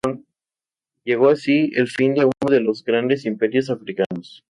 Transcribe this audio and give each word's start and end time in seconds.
Llegó 1.03 1.29
así 1.29 1.69
el 1.75 1.87
fin 1.87 2.15
de 2.15 2.25
uno 2.25 2.49
de 2.51 2.59
los 2.59 2.83
grandes 2.83 3.23
imperios 3.25 3.69
africanos. 3.69 4.39